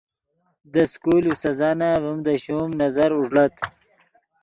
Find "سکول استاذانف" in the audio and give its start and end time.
0.91-1.95